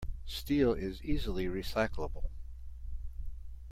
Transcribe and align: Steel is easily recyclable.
Steel 0.25 0.73
is 0.73 1.03
easily 1.03 1.45
recyclable. 1.45 2.31